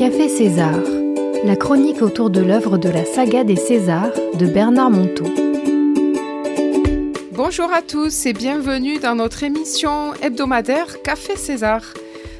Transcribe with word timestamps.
Café 0.00 0.30
César, 0.30 0.80
la 1.44 1.56
chronique 1.56 2.00
autour 2.00 2.30
de 2.30 2.40
l'œuvre 2.40 2.78
de 2.78 2.88
la 2.88 3.04
saga 3.04 3.44
des 3.44 3.56
Césars 3.56 4.14
de 4.32 4.46
Bernard 4.46 4.90
Monteau. 4.90 5.26
Bonjour 7.32 7.70
à 7.70 7.82
tous 7.82 8.24
et 8.24 8.32
bienvenue 8.32 8.98
dans 8.98 9.14
notre 9.14 9.42
émission 9.42 10.14
hebdomadaire 10.22 11.02
Café 11.02 11.36
César. 11.36 11.82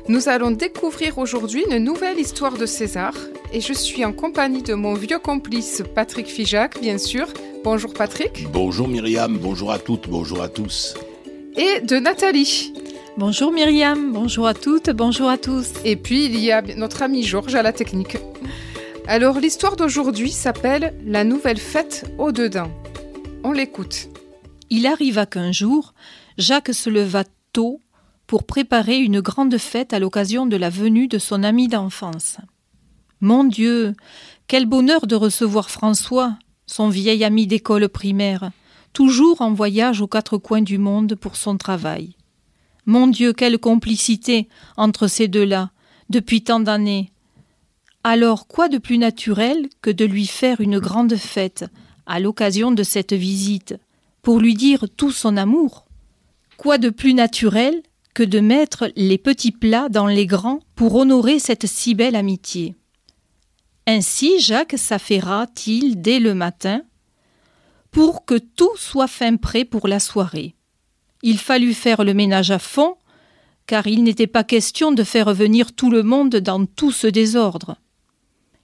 Nous 0.08 0.30
allons 0.30 0.52
découvrir 0.52 1.18
aujourd'hui 1.18 1.62
une 1.70 1.84
nouvelle 1.84 2.18
histoire 2.18 2.56
de 2.56 2.64
César 2.64 3.12
et 3.52 3.60
je 3.60 3.74
suis 3.74 4.06
en 4.06 4.14
compagnie 4.14 4.62
de 4.62 4.72
mon 4.72 4.94
vieux 4.94 5.18
complice 5.18 5.82
Patrick 5.94 6.28
Fijac, 6.28 6.80
bien 6.80 6.96
sûr. 6.96 7.26
Bonjour 7.62 7.92
Patrick. 7.92 8.46
Bonjour 8.50 8.88
Myriam, 8.88 9.36
bonjour 9.36 9.70
à 9.70 9.78
toutes, 9.78 10.08
bonjour 10.08 10.40
à 10.40 10.48
tous. 10.48 10.94
Et 11.58 11.82
de 11.82 11.96
Nathalie. 11.96 12.72
Bonjour 13.20 13.52
Myriam, 13.52 14.14
bonjour 14.14 14.46
à 14.46 14.54
toutes, 14.54 14.88
bonjour 14.88 15.28
à 15.28 15.36
tous. 15.36 15.72
Et 15.84 15.96
puis 15.96 16.24
il 16.24 16.40
y 16.40 16.50
a 16.52 16.62
notre 16.62 17.02
ami 17.02 17.22
Georges 17.22 17.54
à 17.54 17.62
la 17.62 17.74
technique. 17.74 18.16
Alors 19.06 19.40
l'histoire 19.40 19.76
d'aujourd'hui 19.76 20.30
s'appelle 20.30 20.94
La 21.04 21.22
nouvelle 21.22 21.58
fête 21.58 22.10
au 22.16 22.32
dedans. 22.32 22.70
On 23.44 23.52
l'écoute. 23.52 24.08
Il 24.70 24.86
arriva 24.86 25.26
qu'un 25.26 25.52
jour, 25.52 25.92
Jacques 26.38 26.72
se 26.72 26.88
leva 26.88 27.24
tôt 27.52 27.82
pour 28.26 28.44
préparer 28.44 28.96
une 28.96 29.20
grande 29.20 29.58
fête 29.58 29.92
à 29.92 29.98
l'occasion 29.98 30.46
de 30.46 30.56
la 30.56 30.70
venue 30.70 31.06
de 31.06 31.18
son 31.18 31.42
ami 31.42 31.68
d'enfance. 31.68 32.38
Mon 33.20 33.44
Dieu, 33.44 33.92
quel 34.46 34.64
bonheur 34.64 35.06
de 35.06 35.14
recevoir 35.14 35.68
François, 35.68 36.38
son 36.64 36.88
vieil 36.88 37.22
ami 37.22 37.46
d'école 37.46 37.90
primaire, 37.90 38.50
toujours 38.94 39.42
en 39.42 39.52
voyage 39.52 40.00
aux 40.00 40.08
quatre 40.08 40.38
coins 40.38 40.62
du 40.62 40.78
monde 40.78 41.16
pour 41.16 41.36
son 41.36 41.58
travail. 41.58 42.14
Mon 42.86 43.06
Dieu, 43.06 43.32
quelle 43.32 43.58
complicité 43.58 44.48
entre 44.76 45.06
ces 45.06 45.28
deux-là, 45.28 45.70
depuis 46.08 46.42
tant 46.42 46.60
d'années. 46.60 47.12
Alors 48.02 48.46
quoi 48.46 48.68
de 48.68 48.78
plus 48.78 48.98
naturel 48.98 49.68
que 49.82 49.90
de 49.90 50.04
lui 50.04 50.26
faire 50.26 50.60
une 50.60 50.78
grande 50.78 51.16
fête, 51.16 51.66
à 52.06 52.18
l'occasion 52.18 52.72
de 52.72 52.82
cette 52.82 53.12
visite, 53.12 53.76
pour 54.22 54.40
lui 54.40 54.54
dire 54.54 54.86
tout 54.96 55.12
son 55.12 55.36
amour? 55.36 55.86
Quoi 56.56 56.78
de 56.78 56.90
plus 56.90 57.14
naturel 57.14 57.82
que 58.14 58.22
de 58.22 58.40
mettre 58.40 58.90
les 58.96 59.18
petits 59.18 59.52
plats 59.52 59.88
dans 59.88 60.06
les 60.06 60.26
grands 60.26 60.60
pour 60.74 60.94
honorer 60.96 61.38
cette 61.38 61.66
si 61.66 61.94
belle 61.94 62.16
amitié? 62.16 62.74
Ainsi 63.86 64.40
Jacques 64.40 64.76
s'affaira-t-il 64.76 66.00
dès 66.00 66.20
le 66.20 66.34
matin 66.34 66.82
pour 67.90 68.24
que 68.24 68.38
tout 68.38 68.76
soit 68.76 69.08
fin 69.08 69.36
prêt 69.36 69.64
pour 69.64 69.88
la 69.88 70.00
soirée. 70.00 70.54
Il 71.22 71.38
fallut 71.38 71.74
faire 71.74 72.04
le 72.04 72.14
ménage 72.14 72.50
à 72.50 72.58
fond, 72.58 72.96
car 73.66 73.86
il 73.86 74.02
n'était 74.02 74.26
pas 74.26 74.44
question 74.44 74.92
de 74.92 75.04
faire 75.04 75.32
venir 75.34 75.72
tout 75.72 75.90
le 75.90 76.02
monde 76.02 76.36
dans 76.36 76.66
tout 76.66 76.92
ce 76.92 77.06
désordre. 77.06 77.76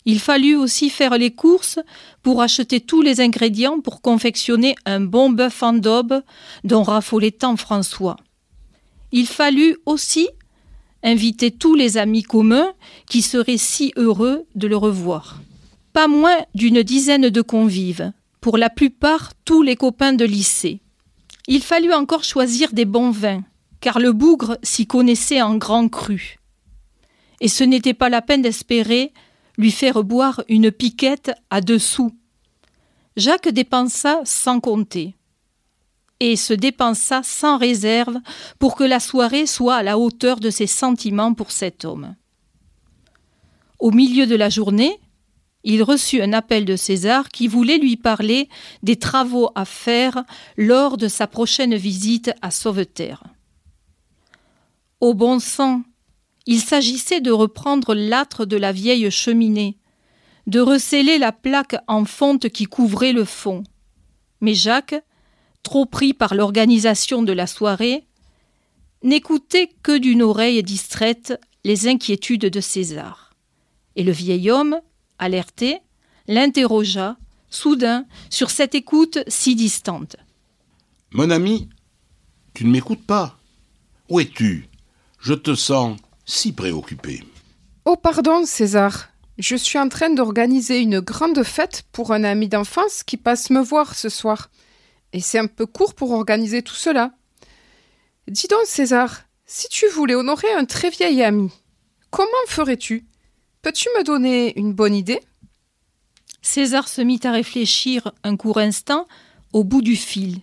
Il 0.05 0.21
fallut 0.21 0.55
aussi 0.55 0.89
faire 0.89 1.19
les 1.19 1.33
courses 1.33 1.81
pour 2.23 2.41
acheter 2.41 2.81
tous 2.81 3.03
les 3.03 3.21
ingrédients 3.21 3.81
pour 3.81 4.01
confectionner 4.01 4.77
un 4.85 5.01
bon 5.01 5.31
bœuf 5.31 5.63
en 5.63 5.73
daube 5.73 6.23
dont 6.63 6.85
raffolait 6.85 7.33
tant 7.33 7.57
François. 7.57 8.17
Il 9.11 9.27
fallut 9.27 9.77
aussi 9.85 10.29
inviter 11.03 11.51
tous 11.51 11.75
les 11.75 11.99
amis 11.99 12.23
communs 12.23 12.73
qui 13.09 13.21
seraient 13.21 13.59
si 13.59 13.93
heureux 13.97 14.47
de 14.55 14.67
le 14.67 14.77
revoir. 14.77 15.41
Pas 15.93 16.09
moins 16.09 16.39
d'une 16.55 16.83
dizaine 16.83 17.29
de 17.29 17.43
convives, 17.43 18.13
pour 18.41 18.59
la 18.59 18.71
plupart 18.71 19.33
tous 19.45 19.63
les 19.63 19.77
copains 19.77 20.13
de 20.13 20.25
lycée. 20.25 20.81
Il 21.49 21.63
fallut 21.63 21.93
encore 21.93 22.25
choisir 22.25 22.73
des 22.73 22.85
bons 22.85 23.11
vins, 23.11 23.45
car 23.81 23.99
le 24.01 24.13
bougre 24.13 24.59
s'y 24.63 24.87
connaissait 24.87 25.43
en 25.43 25.57
grand 25.57 25.89
cru. 25.89 26.39
Et 27.41 27.49
ce 27.49 27.63
n'était 27.63 27.95
pas 27.95 28.09
la 28.09 28.23
peine 28.23 28.43
d'espérer 28.43 29.13
lui 29.59 29.71
faire 29.71 30.03
boire 30.03 30.43
une 30.49 30.71
piquette 30.71 31.33
à 31.51 31.61
deux 31.61 31.79
sous. 31.79 32.13
Jacques 33.17 33.49
dépensa 33.49 34.21
sans 34.25 34.61
compter, 34.61 35.15
et 36.21 36.37
se 36.37 36.53
dépensa 36.53 37.23
sans 37.23 37.59
réserve 37.59 38.19
pour 38.59 38.75
que 38.75 38.85
la 38.85 39.01
soirée 39.01 39.47
soit 39.47 39.77
à 39.77 39.83
la 39.83 39.99
hauteur 39.99 40.41
de 40.41 40.51
ses 40.51 40.67
sentiments 40.67 41.35
pour 41.35 41.53
cet 41.53 41.85
homme. 41.85 42.15
Au 43.79 43.91
milieu 43.91 44.27
de 44.27 44.35
la 44.35 44.49
journée, 44.49 44.99
il 45.69 45.83
reçut 45.83 46.23
un 46.23 46.33
appel 46.33 46.65
de 46.65 46.77
César 46.77 47.29
qui 47.29 47.49
voulait 47.49 47.79
lui 47.79 47.97
parler 47.97 48.49
des 48.85 48.97
travaux 48.97 49.51
à 49.57 49.65
faire 49.65 50.23
lors 50.57 50.97
de 50.97 51.09
sa 51.09 51.27
prochaine 51.27 51.75
visite 51.75 52.31
à 52.41 52.53
Sauveterre. 52.53 53.25
Au 55.01 55.13
bon 55.13 55.41
sang, 55.41 55.83
il 56.47 56.61
s'agissait 56.61 57.21
de 57.21 57.33
reprendre 57.33 57.95
l'âtre 57.95 58.45
de 58.45 58.57
la 58.57 58.71
vieille 58.71 59.11
cheminée, 59.11 59.77
de 60.47 60.61
recéler 60.61 61.19
la 61.19 61.33
plaque 61.33 61.77
en 61.89 62.05
fonte 62.05 62.49
qui 62.49 62.67
couvrait 62.67 63.13
le 63.13 63.25
fond. 63.25 63.65
Mais 64.41 64.55
Jacques, 64.55 65.03
trop 65.65 65.85
pris 65.85 66.15
par 66.15 66.37
l'organisation 66.37 67.25
de 67.25 67.33
la 67.33 67.49
soirée, 67.49 68.07
n'écoutait 69.03 69.71
que 69.83 69.99
d'une 69.99 70.23
oreille 70.23 70.63
distraite 70.63 71.41
les 71.65 71.89
inquiétudes 71.89 72.47
de 72.47 72.61
César. 72.61 73.35
Et 73.97 74.05
le 74.05 74.13
vieil 74.13 74.49
homme, 74.49 74.81
alerté, 75.19 75.79
l'interrogea, 76.27 77.17
soudain, 77.51 78.07
sur 78.31 78.51
cette 78.51 78.75
écoute 78.75 79.19
si 79.29 79.55
distante. 79.55 80.17
Mon 81.13 81.31
ami, 81.31 81.69
tu 82.55 82.65
ne 82.65 82.71
m'écoutes 82.71 83.07
pas. 83.07 83.39
Où 84.09 84.21
es-tu? 84.21 84.69
Je 85.21 85.35
te 85.35 85.55
sens 85.55 85.99
si 86.25 86.53
préoccupé. 86.53 87.25
Oh 87.85 87.97
pardon, 87.97 88.45
César. 88.45 89.09
Je 89.39 89.55
suis 89.55 89.79
en 89.79 89.89
train 89.89 90.11
d'organiser 90.11 90.81
une 90.81 91.01
grande 91.01 91.43
fête 91.43 91.85
pour 91.93 92.13
un 92.13 92.25
ami 92.25 92.49
d'enfance 92.49 93.03
qui 93.03 93.17
passe 93.17 93.51
me 93.51 93.61
voir 93.61 93.95
ce 93.95 94.09
soir. 94.09 94.51
Et 95.13 95.21
c'est 95.21 95.39
un 95.39 95.47
peu 95.47 95.67
court 95.67 95.95
pour 95.95 96.13
organiser 96.13 96.63
tout 96.63 96.75
cela. 96.75 97.13
Dis 98.29 98.49
donc, 98.49 98.65
César, 98.65 99.23
si 99.45 99.69
tu 99.69 99.89
voulais 99.89 100.15
honorer 100.15 100.51
un 100.53 100.65
très 100.65 100.91
vieil 100.91 101.23
ami, 101.23 101.51
comment 102.11 102.27
ferais-tu? 102.49 103.07
Peux-tu 103.67 103.89
me 103.99 104.05
donner 104.05 104.57
une 104.57 104.73
bonne 104.73 104.95
idée? 104.95 105.19
César 106.41 106.87
se 106.87 107.01
mit 107.01 107.19
à 107.25 107.33
réfléchir 107.33 108.13
un 108.23 108.37
court 108.37 108.59
instant 108.59 109.09
au 109.53 109.65
bout 109.65 109.83
du 109.83 109.97
fil, 109.97 110.39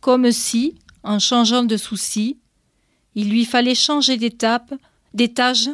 comme 0.00 0.32
si, 0.32 0.74
en 1.04 1.20
changeant 1.20 1.62
de 1.62 1.76
souci, 1.76 2.40
il 3.14 3.30
lui 3.30 3.44
fallait 3.44 3.76
changer 3.76 4.16
d'étape, 4.16 4.74
d'étage, 5.14 5.70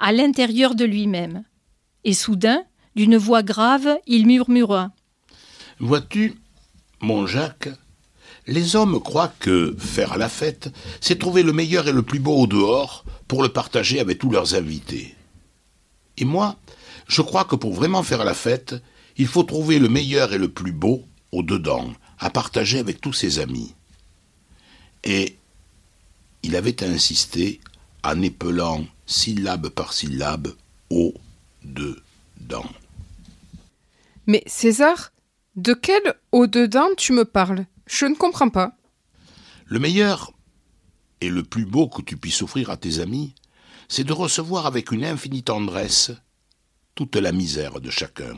à 0.00 0.10
l'intérieur 0.10 0.74
de 0.74 0.84
lui-même. 0.84 1.44
Et 2.02 2.14
soudain, 2.14 2.64
d'une 2.96 3.16
voix 3.16 3.44
grave, 3.44 3.88
il 4.08 4.26
murmura 4.26 4.90
Vois-tu, 5.78 6.34
mon 7.00 7.28
Jacques, 7.28 7.68
les 8.48 8.74
hommes 8.74 9.00
croient 9.00 9.34
que 9.38 9.76
faire 9.78 10.18
la 10.18 10.28
fête, 10.28 10.68
c'est 11.00 11.20
trouver 11.20 11.44
le 11.44 11.52
meilleur 11.52 11.86
et 11.86 11.92
le 11.92 12.02
plus 12.02 12.18
beau 12.18 12.34
au 12.34 12.48
dehors 12.48 13.04
pour 13.28 13.40
le 13.40 13.50
partager 13.50 14.00
avec 14.00 14.18
tous 14.18 14.30
leurs 14.30 14.56
invités. 14.56 15.14
Et 16.18 16.24
moi, 16.24 16.56
je 17.06 17.22
crois 17.22 17.44
que 17.44 17.56
pour 17.56 17.72
vraiment 17.72 18.02
faire 18.02 18.24
la 18.24 18.34
fête, 18.34 18.74
il 19.16 19.26
faut 19.26 19.44
trouver 19.44 19.78
le 19.78 19.88
meilleur 19.88 20.32
et 20.32 20.38
le 20.38 20.48
plus 20.48 20.72
beau 20.72 21.04
au 21.32 21.42
dedans, 21.42 21.92
à 22.18 22.30
partager 22.30 22.78
avec 22.78 23.00
tous 23.00 23.12
ses 23.12 23.38
amis. 23.38 23.74
Et 25.04 25.36
il 26.42 26.56
avait 26.56 26.82
insisté 26.82 27.60
en 28.02 28.20
épelant 28.22 28.84
syllabe 29.06 29.68
par 29.68 29.92
syllabe 29.92 30.54
au 30.90 31.14
dedans. 31.62 32.66
Mais 34.26 34.42
César, 34.46 35.12
de 35.56 35.72
quel 35.72 36.14
au 36.32 36.46
dedans 36.46 36.88
tu 36.96 37.12
me 37.12 37.24
parles? 37.24 37.66
Je 37.86 38.06
ne 38.06 38.14
comprends 38.14 38.50
pas. 38.50 38.76
Le 39.66 39.78
meilleur 39.78 40.32
et 41.20 41.30
le 41.30 41.42
plus 41.42 41.64
beau 41.64 41.88
que 41.88 42.02
tu 42.02 42.16
puisses 42.16 42.42
offrir 42.42 42.70
à 42.70 42.76
tes 42.76 43.00
amis, 43.00 43.34
c'est 43.88 44.04
de 44.04 44.12
recevoir 44.12 44.66
avec 44.66 44.92
une 44.92 45.04
infinie 45.04 45.42
tendresse 45.42 46.12
toute 46.94 47.16
la 47.16 47.32
misère 47.32 47.80
de 47.80 47.90
chacun, 47.90 48.36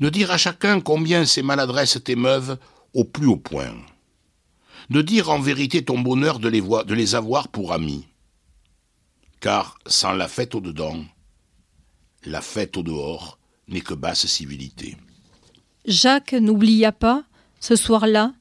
de 0.00 0.08
dire 0.08 0.30
à 0.30 0.38
chacun 0.38 0.80
combien 0.80 1.26
ses 1.26 1.42
maladresses 1.42 2.02
t'émeuvent 2.02 2.58
au 2.94 3.04
plus 3.04 3.26
haut 3.26 3.36
point, 3.36 3.74
de 4.90 5.02
dire 5.02 5.30
en 5.30 5.40
vérité 5.40 5.84
ton 5.84 5.98
bonheur 5.98 6.38
de 6.38 6.48
les, 6.48 6.60
de 6.60 6.94
les 6.94 7.14
avoir 7.14 7.48
pour 7.48 7.72
amis. 7.72 8.06
Car 9.40 9.78
sans 9.86 10.12
la 10.12 10.28
fête 10.28 10.54
au 10.54 10.60
dedans, 10.60 11.04
la 12.24 12.40
fête 12.40 12.76
au 12.76 12.82
dehors 12.82 13.38
n'est 13.68 13.80
que 13.80 13.94
basse 13.94 14.26
civilité. 14.26 14.96
Jacques 15.84 16.32
n'oublia 16.32 16.92
pas, 16.92 17.24
ce 17.60 17.76
soir-là, 17.76 18.32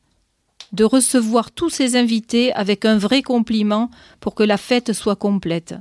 de 0.71 0.83
recevoir 0.83 1.51
tous 1.51 1.69
ses 1.69 1.95
invités 1.95 2.53
avec 2.53 2.85
un 2.85 2.97
vrai 2.97 3.21
compliment 3.21 3.89
pour 4.19 4.35
que 4.35 4.43
la 4.43 4.57
fête 4.57 4.93
soit 4.93 5.15
complète. 5.15 5.75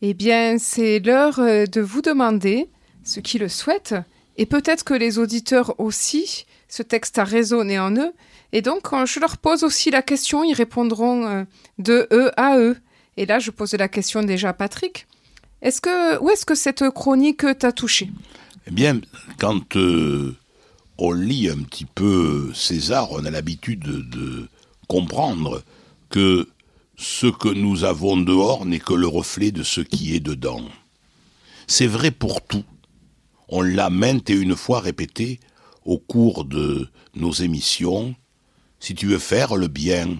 Eh 0.00 0.14
bien, 0.14 0.58
c'est 0.58 1.00
l'heure 1.00 1.40
euh, 1.40 1.66
de 1.66 1.80
vous 1.80 2.02
demander 2.02 2.68
ce 3.04 3.20
qui 3.20 3.38
le 3.38 3.48
souhaitent, 3.48 3.96
et 4.36 4.46
peut-être 4.46 4.84
que 4.84 4.94
les 4.94 5.18
auditeurs 5.18 5.78
aussi, 5.80 6.46
ce 6.68 6.82
texte 6.82 7.18
a 7.18 7.24
résonné 7.24 7.78
en 7.78 7.96
eux, 7.96 8.12
et 8.52 8.62
donc 8.62 8.82
quand 8.82 9.06
je 9.06 9.18
leur 9.18 9.38
pose 9.38 9.64
aussi 9.64 9.90
la 9.90 10.02
question, 10.02 10.44
ils 10.44 10.54
répondront 10.54 11.26
euh, 11.26 11.44
de 11.78 12.06
eux 12.12 12.30
à 12.36 12.58
eux. 12.58 12.76
Et 13.16 13.26
là, 13.26 13.40
je 13.40 13.50
pose 13.50 13.74
la 13.74 13.88
question 13.88 14.22
déjà 14.22 14.50
à 14.50 14.52
Patrick. 14.52 15.06
Est-ce 15.60 15.80
que 15.80 16.18
où 16.22 16.30
est-ce 16.30 16.46
que 16.46 16.54
cette 16.54 16.88
chronique 16.90 17.44
t'a 17.58 17.72
touché? 17.72 18.08
Eh 18.68 18.70
bien, 18.70 19.00
quand 19.38 19.74
euh, 19.76 20.36
on 20.98 21.10
lit 21.10 21.48
un 21.48 21.62
petit 21.64 21.84
peu 21.84 22.52
César, 22.54 23.10
on 23.10 23.24
a 23.24 23.30
l'habitude 23.30 23.80
de, 23.80 24.02
de 24.02 24.48
comprendre 24.86 25.64
que 26.10 26.46
ce 26.98 27.28
que 27.28 27.48
nous 27.48 27.84
avons 27.84 28.16
dehors 28.16 28.66
n'est 28.66 28.80
que 28.80 28.92
le 28.92 29.06
reflet 29.06 29.52
de 29.52 29.62
ce 29.62 29.80
qui 29.80 30.16
est 30.16 30.20
dedans. 30.20 30.64
C'est 31.68 31.86
vrai 31.86 32.10
pour 32.10 32.44
tout. 32.44 32.64
On 33.48 33.62
l'a 33.62 33.88
maintes 33.88 34.28
et 34.30 34.34
une 34.34 34.56
fois 34.56 34.80
répété 34.80 35.38
au 35.84 35.98
cours 35.98 36.44
de 36.44 36.88
nos 37.14 37.30
émissions. 37.30 38.16
Si 38.80 38.96
tu 38.96 39.06
veux 39.06 39.20
faire 39.20 39.54
le 39.54 39.68
bien 39.68 40.18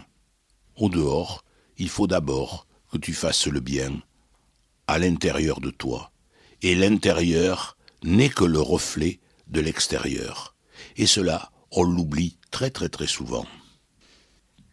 au 0.77 0.89
dehors, 0.89 1.45
il 1.79 1.89
faut 1.89 2.07
d'abord 2.07 2.69
que 2.93 2.97
tu 2.97 3.13
fasses 3.13 3.49
le 3.49 3.61
bien 3.61 4.01
à 4.87 5.01
l'intérieur 5.01 5.61
de 5.61 5.71
toi. 5.71 6.13
Et 6.63 6.77
l'intérieur 6.77 7.77
n'est 8.05 8.31
que 8.31 8.45
le 8.45 8.61
reflet 8.61 9.19
de 9.49 9.61
l'extérieur. 9.61 10.55
Et 10.97 11.07
cela, 11.07 11.51
on 11.73 11.83
l'oublie 11.83 12.39
très 12.53 12.71
très 12.71 12.89
très 12.89 13.09
souvent. 13.09 13.47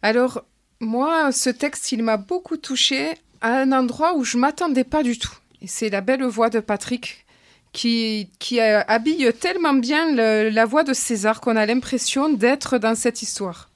Alors, 0.02 0.44
moi, 0.80 1.32
ce 1.32 1.50
texte, 1.50 1.92
il 1.92 2.02
m'a 2.02 2.16
beaucoup 2.16 2.56
touché 2.56 3.14
à 3.40 3.60
un 3.60 3.72
endroit 3.72 4.14
où 4.16 4.24
je 4.24 4.36
m'attendais 4.36 4.84
pas 4.84 5.02
du 5.02 5.18
tout. 5.18 5.34
C'est 5.66 5.88
la 5.88 6.00
belle 6.00 6.24
voix 6.24 6.50
de 6.50 6.60
Patrick 6.60 7.24
qui, 7.72 8.28
habille 8.60 9.32
tellement 9.34 9.74
bien 9.74 10.14
la 10.14 10.64
voix 10.64 10.82
de 10.82 10.94
César 10.94 11.40
qu'on 11.40 11.56
a 11.56 11.66
l'impression 11.66 12.30
d'être 12.32 12.78
dans 12.78 12.94
cette 12.94 13.22
histoire. 13.22 13.68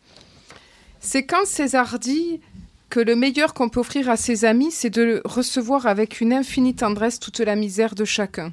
C'est 1.00 1.24
quand 1.24 1.46
César 1.46 1.98
dit 1.98 2.40
que 2.88 3.00
le 3.00 3.14
meilleur 3.14 3.54
qu'on 3.54 3.68
peut 3.68 3.80
offrir 3.80 4.08
à 4.08 4.16
ses 4.16 4.44
amis, 4.44 4.70
c'est 4.70 4.90
de 4.90 5.22
recevoir 5.24 5.86
avec 5.86 6.20
une 6.20 6.32
infinie 6.32 6.74
tendresse 6.74 7.20
toute 7.20 7.40
la 7.40 7.56
misère 7.56 7.94
de 7.94 8.04
chacun. 8.04 8.52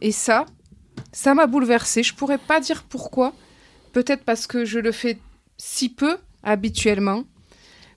Et 0.00 0.12
ça, 0.12 0.46
ça 1.12 1.34
m'a 1.34 1.46
bouleversée. 1.46 2.02
Je 2.02 2.14
pourrais 2.14 2.38
pas 2.38 2.60
dire 2.60 2.82
pourquoi. 2.82 3.32
Peut-être 3.92 4.24
parce 4.24 4.46
que 4.46 4.64
je 4.64 4.80
le 4.80 4.92
fais 4.92 5.18
si 5.56 5.88
peu 5.88 6.16
habituellement. 6.42 7.24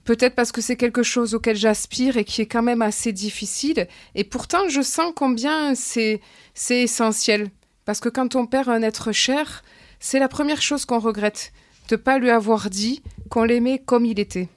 Peut-être 0.07 0.35
parce 0.35 0.53
que 0.53 0.61
c'est 0.61 0.77
quelque 0.77 1.03
chose 1.03 1.35
auquel 1.35 1.57
j'aspire 1.57 2.15
et 2.15 2.23
qui 2.23 2.41
est 2.41 2.45
quand 2.45 2.63
même 2.63 2.81
assez 2.81 3.11
difficile. 3.11 3.89
Et 4.15 4.23
pourtant, 4.23 4.69
je 4.69 4.81
sens 4.81 5.11
combien 5.13 5.75
c'est 5.75 6.21
essentiel. 6.69 7.51
Parce 7.83 7.99
que 7.99 8.07
quand 8.07 8.37
on 8.37 8.45
perd 8.45 8.69
un 8.69 8.83
être 8.83 9.11
cher, 9.11 9.63
c'est 9.99 10.19
la 10.19 10.29
première 10.29 10.61
chose 10.61 10.85
qu'on 10.85 10.99
regrette. 10.99 11.51
De 11.89 11.97
pas 11.97 12.19
lui 12.19 12.29
avoir 12.29 12.69
dit 12.69 13.03
qu'on 13.29 13.43
l'aimait 13.43 13.79
comme 13.79 14.05
il 14.05 14.17
était. 14.17 14.47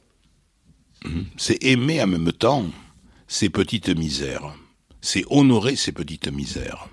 C'est 1.36 1.64
aimer 1.64 2.00
en 2.00 2.06
même 2.06 2.30
temps 2.30 2.66
ces 3.26 3.48
petites 3.48 3.88
misères. 3.88 4.54
C'est 5.00 5.24
honorer 5.30 5.74
ces 5.74 5.90
petites 5.90 6.30
misères. 6.30 6.88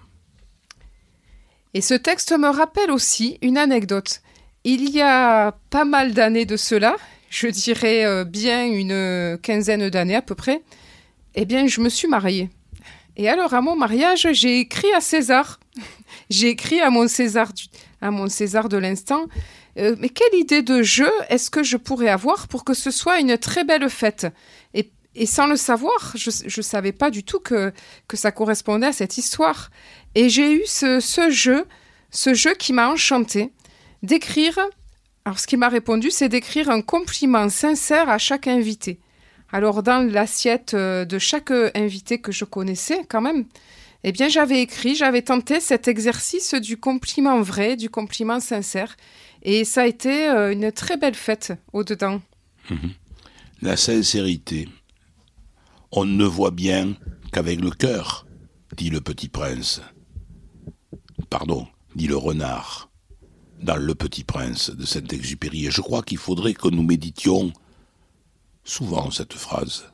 Et 1.76 1.82
ce 1.82 1.94
texte 1.94 2.36
me 2.36 2.50
rappelle 2.50 2.90
aussi 2.90 3.38
une 3.44 3.60
anecdote. 3.60 4.22
Il 4.64 4.90
y 4.90 5.02
a 5.02 5.52
pas 5.70 5.86
mal 5.86 6.14
d'années 6.14 6.46
de 6.48 6.58
cela, 6.58 6.96
je 7.30 7.48
dirais 7.48 8.06
euh, 8.06 8.24
bien 8.24 8.66
une 8.66 9.38
quinzaine 9.42 9.90
d'années 9.90 10.16
à 10.16 10.22
peu 10.22 10.36
près, 10.36 10.62
eh 11.36 11.46
bien, 11.46 11.68
je 11.68 11.82
me 11.82 11.90
suis 11.90 12.08
mariée. 12.08 12.50
Et 13.16 13.30
alors, 13.30 13.54
à 13.54 13.62
mon 13.62 13.76
mariage, 13.76 14.28
j'ai 14.32 14.60
écrit 14.60 14.92
à 14.94 15.02
César. 15.02 15.60
j'ai 16.30 16.50
écrit 16.50 16.80
à 16.80 16.90
mon 16.90 17.08
César, 17.08 17.52
à 18.02 18.12
mon 18.12 18.28
César 18.28 18.70
de 18.70 18.78
l'instant. 18.78 19.26
euh, 19.78 19.96
mais 20.00 20.10
quelle 20.10 20.40
idée 20.40 20.62
de 20.62 20.82
jeu 20.84 21.12
est-ce 21.30 21.50
que 21.50 21.64
je 21.64 21.78
pourrais 21.78 22.10
avoir 22.10 22.48
pour 22.48 22.64
que 22.64 22.74
ce 22.74 22.92
soit 22.92 23.20
une 23.20 23.38
très 23.38 23.64
belle 23.64 23.90
fête? 23.90 24.28
Et, 24.74 25.26
sans 25.26 25.48
le 25.48 25.56
savoir, 25.56 26.14
je 26.14 26.30
ne 26.30 26.62
savais 26.62 26.92
pas 26.92 27.10
du 27.10 27.24
tout 27.24 27.40
que, 27.40 27.74
que 28.08 28.16
ça 28.16 28.32
correspondait 28.32 28.86
à 28.86 28.94
cette 28.94 29.18
histoire. 29.18 29.72
Et 30.14 30.30
j'ai 30.30 30.54
eu 30.54 30.62
ce, 30.68 31.00
ce 31.00 31.32
jeu, 31.32 31.66
ce 32.12 32.36
jeu 32.36 32.54
qui 32.54 32.72
m'a 32.72 32.88
enchanté, 32.88 33.52
d'écrire. 34.04 34.60
Alors, 35.28 35.40
ce 35.40 35.48
qui 35.48 35.58
m'a 35.58 35.68
répondu, 35.68 36.10
c'est 36.10 36.30
d'écrire 36.30 36.70
un 36.70 36.82
compliment 36.82 37.50
sincère 37.50 38.08
à 38.08 38.18
chaque 38.18 38.48
invité. 38.48 38.98
Alors, 39.52 39.84
dans 39.84 40.10
l'assiette 40.10 40.74
euh, 40.74 41.04
de 41.04 41.20
chaque 41.20 41.52
euh, 41.52 41.70
invité 41.76 42.22
que 42.22 42.32
je 42.32 42.46
connaissais, 42.46 43.02
quand 43.10 43.20
même, 43.20 43.44
eh 44.06 44.14
bien, 44.14 44.30
j'avais 44.30 44.62
écrit, 44.62 44.96
j'avais 44.96 45.24
tenté 45.24 45.60
cet 45.60 45.90
exercice 45.90 46.54
du 46.54 46.78
compliment 46.78 47.42
vrai, 47.42 47.76
du 47.76 47.90
compliment 47.90 48.40
sincère. 48.40 48.96
Et 49.44 49.66
ça 49.66 49.82
a 49.82 49.86
été 49.88 50.30
euh, 50.30 50.54
une 50.54 50.72
très 50.72 50.96
belle 50.96 51.14
fête 51.14 51.52
au-dedans. 51.74 52.22
La 53.62 53.76
sincérité. 53.76 54.70
On 55.92 56.06
ne 56.06 56.24
voit 56.24 56.52
bien 56.52 56.96
qu'avec 57.34 57.60
le 57.60 57.72
cœur, 57.72 58.26
dit 58.78 58.90
le 58.90 59.02
petit 59.02 59.28
prince. 59.28 59.82
Pardon, 61.30 61.68
dit 61.96 62.08
le 62.08 62.16
renard, 62.16 62.87
dans 63.62 63.76
Le 63.76 63.96
Petit 63.96 64.24
Prince 64.24 64.70
de 64.70 64.86
Saint-Exupéry. 64.86 65.68
Et 65.68 65.72
je 65.72 65.82
crois 65.82 66.04
qu'il 66.04 66.18
faudrait 66.18 66.54
que 66.54 66.68
nous 66.68 66.84
méditions 66.84 67.52
souvent 68.64 69.12
cette 69.12 69.34
phrase. 69.34 69.86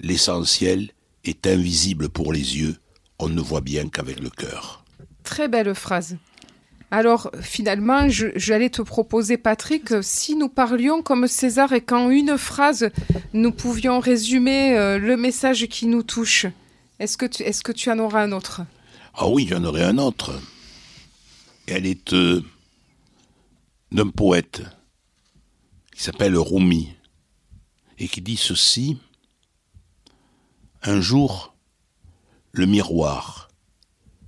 L'essentiel 0.00 0.90
est 1.24 1.46
invisible 1.46 2.08
pour 2.08 2.32
les 2.32 2.58
yeux, 2.58 2.76
on 3.18 3.28
ne 3.28 3.40
voit 3.40 3.60
bien 3.60 3.88
qu'avec 3.88 4.20
le 4.20 4.30
cœur. 4.30 4.84
Très 5.24 5.48
belle 5.48 5.74
phrase. 5.74 6.16
Alors, 6.92 7.32
finalement, 7.40 8.06
j'allais 8.08 8.70
te 8.70 8.80
proposer, 8.80 9.36
Patrick, 9.36 9.92
si 10.02 10.36
nous 10.36 10.48
parlions 10.48 11.02
comme 11.02 11.26
César 11.26 11.72
et 11.72 11.80
qu'en 11.80 12.10
une 12.10 12.38
phrase, 12.38 12.90
nous 13.32 13.50
pouvions 13.50 13.98
résumer 13.98 14.76
euh, 14.78 14.98
le 14.98 15.16
message 15.16 15.66
qui 15.66 15.86
nous 15.86 16.04
touche. 16.04 16.46
Est-ce 17.00 17.16
que, 17.16 17.26
tu, 17.26 17.42
est-ce 17.42 17.64
que 17.64 17.72
tu 17.72 17.90
en 17.90 17.98
auras 17.98 18.22
un 18.22 18.30
autre? 18.30 18.62
Ah 19.14 19.26
oui, 19.28 19.48
j'en 19.50 19.64
aurai 19.64 19.82
un 19.82 19.98
autre. 19.98 20.40
Elle 21.66 21.86
est 21.86 22.12
euh, 22.12 22.42
d'un 23.96 24.10
poète 24.10 24.62
qui 25.90 26.02
s'appelle 26.02 26.36
Rumi 26.36 26.94
et 27.98 28.08
qui 28.08 28.20
dit 28.20 28.36
ceci. 28.36 28.98
Un 30.82 31.00
jour, 31.00 31.54
le 32.52 32.66
miroir 32.66 33.48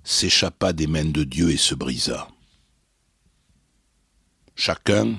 s'échappa 0.04 0.72
des 0.72 0.86
mains 0.86 1.04
de 1.04 1.22
Dieu 1.22 1.50
et 1.50 1.58
se 1.58 1.74
brisa. 1.74 2.28
Chacun 4.56 5.18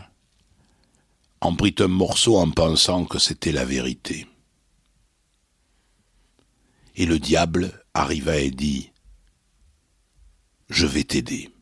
en 1.41 1.55
prit 1.55 1.75
un 1.77 1.87
morceau 1.87 2.37
en 2.37 2.49
pensant 2.49 3.05
que 3.05 3.19
c'était 3.19 3.51
la 3.51 3.65
vérité. 3.65 4.27
Et 6.95 7.05
le 7.05 7.19
diable 7.19 7.85
arriva 7.93 8.37
et 8.37 8.49
dit 8.49 8.91
Je 10.69 10.87
vais 10.87 11.03
t'aider. 11.03 11.53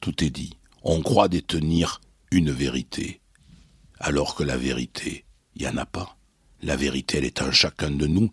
Tout 0.00 0.24
est 0.24 0.30
dit. 0.30 0.56
On 0.86 1.00
croit 1.00 1.28
détenir 1.28 2.02
une 2.30 2.50
vérité, 2.50 3.20
alors 3.98 4.34
que 4.34 4.42
la 4.42 4.58
vérité, 4.58 5.24
il 5.56 5.62
n'y 5.62 5.68
en 5.68 5.78
a 5.78 5.86
pas. 5.86 6.18
La 6.62 6.76
vérité, 6.76 7.18
elle 7.18 7.24
est 7.24 7.40
en 7.40 7.50
chacun 7.50 7.90
de 7.90 8.06
nous. 8.06 8.30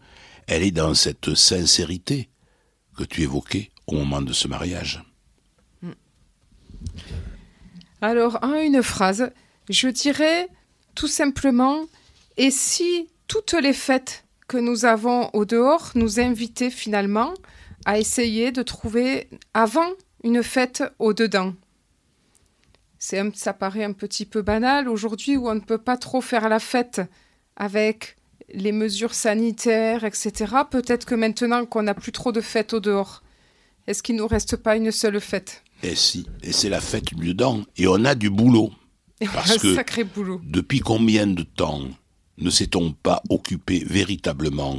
Elle 0.47 0.63
est 0.63 0.71
dans 0.71 0.93
cette 0.93 1.33
sincérité 1.33 2.29
que 2.97 3.05
tu 3.05 3.21
évoquais 3.21 3.71
au 3.87 3.95
moment 3.95 4.21
de 4.21 4.33
ce 4.33 4.49
mariage. 4.49 5.01
Alors, 8.01 8.37
en 8.41 8.55
une 8.55 8.83
phrase, 8.83 9.31
je 9.69 9.87
dirais 9.87 10.49
tout 10.93 11.07
simplement, 11.07 11.85
et 12.35 12.51
si 12.51 13.07
toutes 13.27 13.53
les 13.53 13.73
fêtes 13.73 14.25
que 14.49 14.57
nous 14.57 14.83
avons 14.83 15.29
au 15.31 15.45
dehors 15.45 15.91
nous 15.95 16.19
invitaient 16.19 16.69
finalement 16.69 17.33
à 17.85 17.97
essayer 17.97 18.51
de 18.51 18.61
trouver 18.61 19.29
avant 19.53 19.89
une 20.25 20.43
fête 20.43 20.83
au 20.99 21.13
dedans? 21.13 21.53
C'est 23.03 23.17
un- 23.17 23.31
Ça 23.33 23.53
paraît 23.53 23.83
un 23.83 23.93
petit 23.93 24.25
peu 24.27 24.43
banal 24.43 24.87
aujourd'hui 24.87 25.35
où 25.35 25.49
on 25.49 25.55
ne 25.55 25.59
peut 25.59 25.79
pas 25.79 25.97
trop 25.97 26.21
faire 26.21 26.47
la 26.49 26.59
fête 26.59 27.01
avec 27.55 28.15
les 28.53 28.71
mesures 28.71 29.15
sanitaires, 29.15 30.03
etc. 30.03 30.31
Peut-être 30.69 31.05
que 31.05 31.15
maintenant 31.15 31.65
qu'on 31.65 31.81
n'a 31.81 31.95
plus 31.95 32.11
trop 32.11 32.31
de 32.31 32.41
fêtes 32.41 32.73
au 32.75 32.79
dehors, 32.79 33.23
est-ce 33.87 34.03
qu'il 34.03 34.15
ne 34.17 34.21
nous 34.21 34.27
reste 34.27 34.55
pas 34.55 34.75
une 34.75 34.91
seule 34.91 35.19
fête? 35.19 35.63
Et 35.81 35.95
si, 35.95 36.27
et 36.43 36.51
c'est 36.51 36.69
la 36.69 36.79
fête 36.79 37.05
du 37.15 37.29
dedans. 37.29 37.63
Et 37.75 37.87
on 37.87 38.05
a 38.05 38.13
du 38.13 38.29
boulot. 38.29 38.69
Parce 39.33 39.57
que- 39.57 39.73
sacré 39.73 40.03
boulot. 40.03 40.39
Depuis 40.43 40.79
combien 40.79 41.25
de 41.25 41.41
temps 41.41 41.81
ne 42.37 42.49
s'est-on 42.51 42.93
pas 42.93 43.23
occupé 43.29 43.83
véritablement 43.83 44.77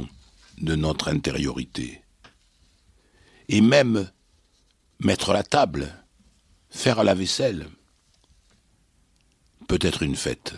de 0.61 0.75
notre 0.75 1.09
intériorité? 1.09 2.01
Et 3.49 3.59
même 3.59 4.09
mettre 4.99 5.33
la 5.33 5.43
table, 5.43 5.91
faire 6.69 7.03
la 7.03 7.13
vaisselle, 7.15 7.67
peut 9.67 9.79
être 9.81 10.03
une 10.03 10.15
fête, 10.15 10.53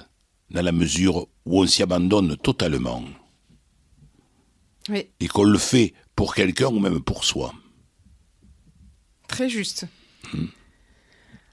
dans 0.50 0.62
la 0.62 0.72
mesure 0.72 1.28
où 1.46 1.62
on 1.62 1.68
s'y 1.68 1.84
abandonne 1.84 2.38
totalement 2.38 3.04
Oui, 4.90 5.08
et 5.20 5.28
qu'on 5.28 5.44
le 5.44 5.58
fait 5.58 5.94
pour 6.16 6.34
quelqu'un 6.36 6.68
ou 6.68 6.80
même 6.80 7.02
pour 7.02 7.24
soi. 7.24 7.54
très 9.28 9.50
juste. 9.50 9.86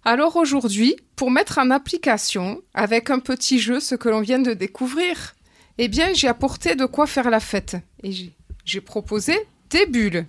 Alors 0.05 0.37
aujourd'hui, 0.37 0.97
pour 1.17 1.31
mettre 1.31 1.59
en 1.59 1.71
application, 1.71 2.61
avec 2.75 3.11
un 3.11 3.21
petit 3.21 3.59
jeu, 3.59 3.79
ce 3.81 3.95
que 3.95 4.09
l'on 4.09 4.21
vient 4.21 4.41
de 4.41 4.53
découvrir, 4.53 5.35
eh 5.79 5.89
bien, 5.89 6.13
j'ai 6.13 6.29
apporté 6.29 6.75
de 6.75 6.87
quoi 6.87 7.07
faire 7.07 7.31
la 7.31 7.41
fête. 7.41 7.77
Et 8.03 8.33
j'ai 8.65 8.81
proposé 8.81 9.35
des 9.71 9.87
bulles. 9.87 10.27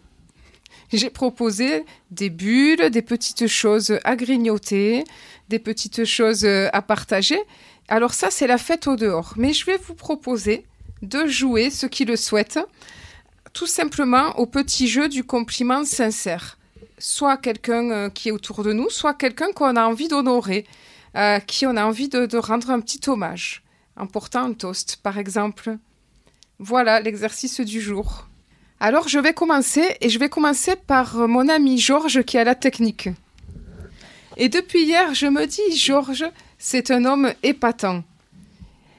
J'ai 0.93 1.09
proposé 1.09 1.85
des 2.11 2.29
bulles, 2.29 2.91
des 2.91 3.01
petites 3.01 3.47
choses 3.47 3.97
à 4.03 4.15
grignoter, 4.15 5.03
des 5.49 5.57
petites 5.57 6.05
choses 6.05 6.45
à 6.45 6.81
partager. 6.83 7.39
Alors 7.87 8.13
ça, 8.13 8.29
c'est 8.29 8.45
la 8.45 8.59
fête 8.59 8.85
au 8.85 8.95
dehors. 8.95 9.33
Mais 9.35 9.53
je 9.53 9.65
vais 9.65 9.77
vous 9.77 9.95
proposer 9.95 10.65
de 11.01 11.25
jouer, 11.25 11.71
ceux 11.71 11.87
qui 11.87 12.05
le 12.05 12.15
souhaitent, 12.15 12.59
tout 13.53 13.65
simplement 13.65 14.37
au 14.37 14.45
petit 14.45 14.87
jeu 14.87 15.09
du 15.09 15.23
compliment 15.23 15.83
sincère. 15.83 16.59
Soit 16.99 17.37
quelqu'un 17.37 17.89
euh, 17.91 18.09
qui 18.09 18.29
est 18.29 18.31
autour 18.31 18.63
de 18.63 18.71
nous, 18.71 18.89
soit 18.91 19.15
quelqu'un 19.15 19.51
qu'on 19.53 19.75
a 19.75 19.85
envie 19.85 20.07
d'honorer, 20.07 20.65
à 21.15 21.41
qui 21.41 21.65
on 21.65 21.75
a 21.75 21.85
envie 21.85 22.07
de 22.07 22.37
rendre 22.37 22.69
un 22.69 22.79
petit 22.79 23.01
hommage, 23.09 23.63
en 23.97 24.05
portant 24.05 24.45
un 24.45 24.53
toast, 24.53 24.97
par 25.03 25.17
exemple. 25.17 25.77
Voilà 26.59 26.99
l'exercice 27.01 27.59
du 27.61 27.81
jour. 27.81 28.27
Alors 28.85 29.07
je 29.07 29.17
vais 29.17 29.31
commencer 29.33 29.95
et 30.01 30.09
je 30.09 30.19
vais 30.19 30.27
commencer 30.27 30.73
par 30.75 31.15
mon 31.29 31.47
ami 31.47 31.79
Georges 31.79 32.21
qui 32.23 32.37
a 32.37 32.43
la 32.43 32.53
technique. 32.53 33.07
Et 34.35 34.49
depuis 34.49 34.83
hier, 34.83 35.13
je 35.13 35.27
me 35.27 35.45
dis, 35.47 35.77
Georges, 35.77 36.25
c'est 36.57 36.91
un 36.91 37.05
homme 37.05 37.33
épatant. 37.43 38.03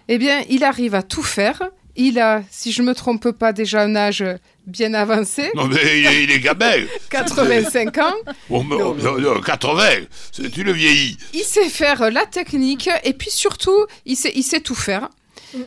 Eh 0.09 0.17
bien, 0.17 0.43
il 0.49 0.65
arrive 0.65 0.95
à 0.95 1.03
tout 1.03 1.23
faire. 1.23 1.63
Il 1.97 2.19
a, 2.19 2.43
si 2.51 2.73
je 2.73 2.81
ne 2.81 2.87
me 2.89 2.95
trompe 2.95 3.31
pas, 3.33 3.53
déjà 3.53 3.83
un 3.83 3.95
âge 3.95 4.25
bien 4.67 4.95
avancé. 4.95 5.51
Non, 5.55 5.67
mais 5.67 6.01
il 6.01 6.07
est, 6.07 6.25
il 6.25 6.31
est 6.31 6.41
gamin. 6.41 6.87
85 7.11 7.99
ans. 7.99 8.15
Oh, 8.49 8.63
mais- 8.63 8.77
oh, 8.77 8.95
non, 9.03 9.19
non, 9.21 9.39
80, 9.43 9.83
c'est- 10.33 10.49
tu 10.51 10.65
le 10.65 10.73
vieillis. 10.73 11.19
Il 11.35 11.43
sait 11.45 11.69
faire 11.69 12.11
la 12.11 12.25
technique 12.25 12.89
et 13.05 13.13
puis 13.13 13.31
surtout, 13.31 13.85
il 14.07 14.17
sait, 14.17 14.33
il 14.35 14.45
sait 14.45 14.61
tout 14.61 14.75
faire. 14.75 15.11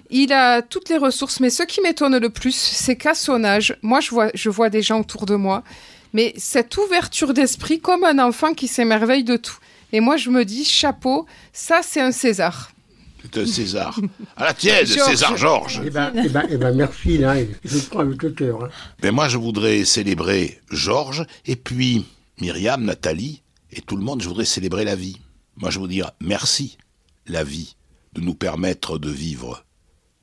Il 0.10 0.34
a 0.34 0.62
toutes 0.62 0.90
les 0.90 0.98
ressources, 0.98 1.40
mais 1.40 1.50
ce 1.50 1.64
qui 1.64 1.82
m'étonne 1.82 2.18
le 2.18 2.30
plus, 2.30 2.56
c'est 2.56 2.96
qu'à 2.96 3.14
son 3.14 3.44
âge, 3.44 3.78
moi 3.82 4.00
je 4.00 4.10
vois, 4.12 4.30
je 4.34 4.50
vois 4.50 4.70
des 4.70 4.82
gens 4.82 5.00
autour 5.00 5.26
de 5.26 5.36
moi, 5.36 5.64
mais 6.14 6.34
cette 6.38 6.76
ouverture 6.78 7.34
d'esprit 7.34 7.80
comme 7.80 8.04
un 8.04 8.20
enfant 8.20 8.54
qui 8.54 8.68
s'émerveille 8.68 9.24
de 9.24 9.38
tout. 9.38 9.58
Et 9.94 10.00
moi 10.00 10.18
je 10.18 10.30
me 10.30 10.44
dis, 10.46 10.66
chapeau, 10.66 11.26
ça 11.54 11.82
c'est 11.84 12.02
un 12.02 12.12
César. 12.12 12.72
C'est 13.24 13.42
un 13.42 13.46
César. 13.46 14.00
À 14.36 14.46
la 14.46 14.54
tienne, 14.54 14.86
Georges. 14.86 15.10
César 15.10 15.38
Georges. 15.38 15.82
Eh 15.86 15.90
ben, 15.90 16.12
eh 16.16 16.30
ben, 16.30 16.44
eh 16.50 16.58
ben, 16.58 16.74
merci, 16.76 17.18
là, 17.18 17.36
je 17.66 17.80
prends 17.80 18.00
avec 18.02 18.22
le 18.24 18.30
cœur. 18.32 18.64
hein. 18.66 18.70
Mais 19.04 19.12
moi, 19.12 19.28
je 19.28 19.38
voudrais 19.38 19.84
célébrer 19.86 20.62
Georges, 20.72 21.26
et 21.46 21.56
puis 21.56 22.06
Myriam, 22.40 22.84
Nathalie, 22.84 23.42
et 23.72 23.82
tout 23.82 23.98
le 23.98 24.04
monde, 24.04 24.22
je 24.22 24.28
voudrais 24.30 24.46
célébrer 24.46 24.86
la 24.86 24.96
vie. 24.96 25.18
Moi, 25.58 25.72
je 25.72 25.80
veux 25.80 25.88
dire 25.88 26.12
merci, 26.22 26.78
la 27.26 27.44
vie, 27.44 27.76
de 28.14 28.22
nous 28.22 28.36
permettre 28.36 28.98
de 28.98 29.10
vivre 29.10 29.66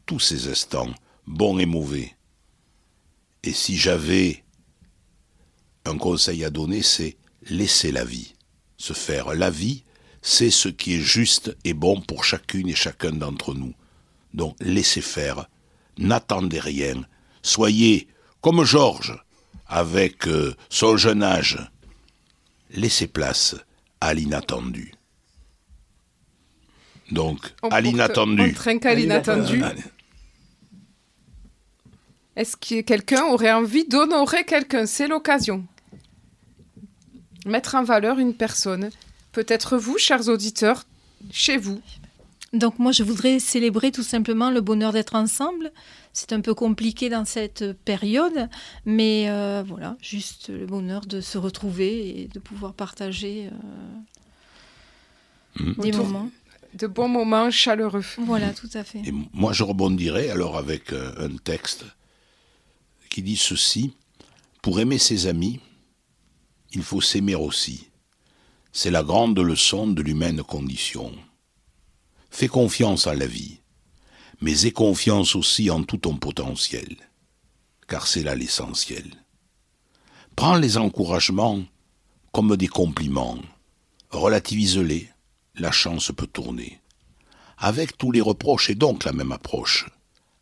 tous 0.07 0.21
ces 0.21 0.49
instants, 0.49 0.93
bons 1.27 1.59
et 1.59 1.67
mauvais. 1.67 2.17
Et 3.43 3.53
si 3.53 3.77
j'avais 3.77 4.45
un 5.85 5.99
conseil 5.99 6.45
à 6.45 6.51
donner, 6.51 6.83
c'est 6.83 7.17
laisser 7.49 7.93
la 7.93 8.05
vie 8.05 8.35
se 8.77 8.93
faire. 8.93 9.35
La 9.35 9.51
vie, 9.51 9.85
c'est 10.23 10.51
ce 10.51 10.69
qui 10.69 10.95
est 10.95 11.01
juste 11.01 11.57
et 11.65 11.75
bon 11.75 12.01
pour 12.01 12.25
chacune 12.25 12.69
et 12.69 12.75
chacun 12.75 13.13
d'entre 13.13 13.55
nous. 13.55 13.75
Donc 14.33 14.57
laissez 14.61 15.01
faire, 15.01 15.47
n'attendez 15.99 16.61
rien, 16.61 17.05
soyez 17.43 18.09
comme 18.41 18.65
Georges, 18.65 19.23
avec 19.67 20.27
euh, 20.29 20.55
son 20.69 20.97
jeune 20.97 21.23
âge. 21.23 21.59
Laissez 22.71 23.07
place 23.07 23.57
à 24.01 24.13
l'inattendu. 24.13 24.93
Donc, 27.15 27.55
On 27.63 27.69
à 27.69 27.81
l'inattendu. 27.81 28.43
On 28.43 28.53
trinque 28.53 28.87
à 28.87 28.95
l'inattendu. 28.95 29.63
Allez. 29.63 29.83
Est-ce 32.37 32.57
que 32.57 32.81
quelqu'un 32.81 33.23
aurait 33.27 33.53
envie 33.53 33.87
d'honorer 33.87 34.45
quelqu'un? 34.45 34.87
C'est 34.87 35.07
l'occasion. 35.07 35.65
Mettre 37.47 37.77
en 37.77 37.85
valeur 37.85 38.19
une 38.19 38.35
personne. 38.35 38.91
Peut-être 39.33 39.77
vous, 39.79 39.99
chers 39.99 40.29
auditeurs, 40.29 40.85
chez 41.31 41.57
vous. 41.57 41.81
Donc 42.53 42.79
moi, 42.79 42.93
je 42.93 43.03
voudrais 43.03 43.39
célébrer 43.39 43.93
tout 43.93 44.03
simplement 44.03 44.51
le 44.51 44.61
bonheur 44.61 44.93
d'être 44.93 45.15
ensemble. 45.15 45.73
C'est 46.13 46.33
un 46.33 46.41
peu 46.41 46.55
compliqué 46.55 47.09
dans 47.11 47.25
cette 47.25 47.73
période, 47.85 48.49
mais 48.85 49.27
euh, 49.29 49.63
voilà, 49.67 49.97
juste 50.01 50.49
le 50.49 50.67
bonheur 50.67 51.07
de 51.07 51.21
se 51.21 51.37
retrouver 51.39 52.21
et 52.23 52.29
de 52.29 52.39
pouvoir 52.39 52.73
partager 52.75 53.47
euh, 53.47 53.51
Mhm. 55.61 55.75
des 55.79 55.89
Autour- 55.91 56.07
moments. 56.07 56.31
De 56.75 56.87
bons 56.87 57.09
moments 57.09 57.51
chaleureux. 57.51 58.05
Voilà, 58.19 58.53
tout 58.53 58.71
à 58.75 58.83
fait. 58.83 58.99
Et 59.07 59.13
moi, 59.33 59.53
je 59.53 59.63
rebondirai 59.63 60.31
alors 60.31 60.57
avec 60.57 60.93
euh, 60.93 61.13
un 61.19 61.37
texte 61.37 61.85
qui 63.11 63.23
dit 63.23 63.37
ceci 63.37 63.93
Pour 64.61 64.81
aimer 64.81 64.99
ses 64.99 65.27
amis, 65.29 65.61
il 66.73 66.83
faut 66.83 67.01
s'aimer 67.01 67.37
aussi. 67.37 67.89
C'est 68.73 68.91
la 68.91 69.05
grande 69.05 69.39
leçon 69.39 69.87
de 69.87 70.03
l'humaine 70.03 70.43
condition. 70.43 71.13
Fais 72.31 72.49
confiance 72.49 73.07
en 73.07 73.13
la 73.13 73.29
vie, 73.29 73.61
mais 74.41 74.67
aie 74.67 74.73
confiance 74.73 75.37
aussi 75.37 75.71
en 75.71 75.85
tout 75.85 75.99
ton 75.99 76.17
potentiel, 76.17 76.97
car 77.87 78.09
c'est 78.09 78.25
là 78.25 78.35
l'essentiel. 78.35 79.05
Prends 80.35 80.57
les 80.57 80.77
encouragements 80.77 81.63
comme 82.33 82.57
des 82.57 82.67
compliments, 82.67 83.39
relativise-les, 84.11 85.09
la 85.57 85.71
chance 85.71 86.13
peut 86.17 86.27
tourner. 86.27 86.81
Avec 87.59 87.97
tous 87.97 88.11
les 88.13 88.21
reproches 88.21 88.71
et 88.71 88.75
donc 88.75 89.05
la 89.05 89.13
même 89.13 89.33
approche. 89.33 89.87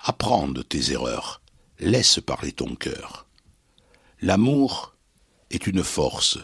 Apprends 0.01 0.49
de 0.49 0.63
tes 0.63 0.93
erreurs, 0.93 1.43
laisse 1.79 2.19
parler 2.25 2.53
ton 2.53 2.75
cœur. 2.75 3.27
L'amour 4.21 4.95
est 5.51 5.67
une 5.67 5.85
force, 5.85 6.39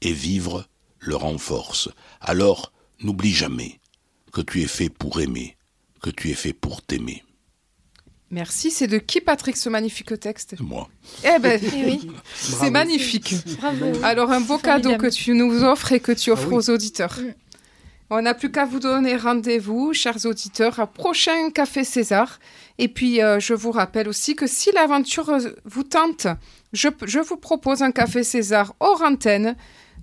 et 0.00 0.12
vivre 0.12 0.66
le 0.98 1.16
renforce. 1.16 1.88
Alors 2.20 2.72
n'oublie 3.00 3.32
jamais 3.34 3.80
que 4.32 4.40
tu 4.40 4.62
es 4.62 4.66
fait 4.66 4.88
pour 4.88 5.20
aimer, 5.20 5.56
que 6.02 6.10
tu 6.10 6.30
es 6.30 6.34
fait 6.34 6.52
pour 6.52 6.82
t'aimer. 6.82 7.22
Merci. 8.30 8.72
C'est 8.72 8.88
de 8.88 8.98
qui, 8.98 9.20
Patrick, 9.20 9.56
ce 9.56 9.68
magnifique 9.68 10.18
texte 10.18 10.58
moi. 10.58 10.88
Eh 11.24 11.38
ben, 11.38 11.60
Eh 11.74 11.84
oui, 11.84 12.10
c'est 12.34 12.70
magnifique. 12.70 13.34
bravo. 13.58 13.92
Alors, 14.02 14.32
un 14.32 14.40
beau 14.40 14.58
cadeau 14.58 14.88
Formidable. 14.90 15.10
que 15.10 15.14
tu 15.14 15.32
nous 15.34 15.62
offres 15.62 15.92
et 15.92 16.00
que 16.00 16.10
tu 16.12 16.30
offres 16.32 16.48
Ah 16.48 16.50
oui. 16.50 16.56
aux 16.56 16.70
auditeurs. 16.70 17.18
On 18.08 18.22
n'a 18.22 18.34
plus 18.34 18.52
qu'à 18.52 18.64
vous 18.64 18.78
donner 18.78 19.16
rendez-vous, 19.16 19.92
chers 19.92 20.26
auditeurs, 20.26 20.78
à 20.78 20.86
prochain 20.86 21.50
Café 21.50 21.82
César. 21.82 22.38
Et 22.78 22.86
puis, 22.86 23.20
euh, 23.20 23.40
je 23.40 23.52
vous 23.52 23.72
rappelle 23.72 24.08
aussi 24.08 24.36
que 24.36 24.46
si 24.46 24.70
l'aventure 24.70 25.36
vous 25.64 25.82
tente, 25.82 26.28
je, 26.72 26.88
je 27.04 27.18
vous 27.18 27.36
propose 27.36 27.82
un 27.82 27.90
Café 27.90 28.22
César 28.22 28.74
hors 28.78 29.02
antenne, 29.02 29.56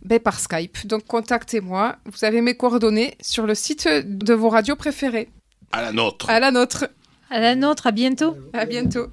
ben, 0.04 0.20
par 0.20 0.38
Skype. 0.38 0.86
Donc, 0.86 1.06
contactez-moi. 1.06 1.96
Vous 2.06 2.26
avez 2.26 2.42
mes 2.42 2.56
coordonnées 2.56 3.16
sur 3.22 3.48
le 3.48 3.56
site 3.56 3.88
de 3.88 4.34
vos 4.34 4.50
radios 4.50 4.76
préférées. 4.76 5.30
À 5.72 5.82
la 5.82 5.94
nôtre. 5.94 6.30
À 6.30 6.42
la 6.42 6.52
nôtre. 6.52 6.90
À 7.30 7.40
la 7.40 7.56
nôtre, 7.56 7.88
à 7.88 7.92
bientôt. 7.92 8.36
À 8.52 8.66
bientôt. 8.66 9.08